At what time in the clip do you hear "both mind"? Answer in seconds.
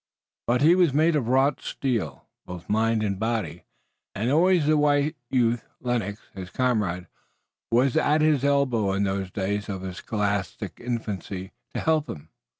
2.47-3.03